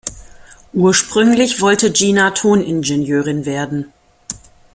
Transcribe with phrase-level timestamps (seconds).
[0.73, 3.93] Ursprünglich wollte Gina Toningenieurin werden.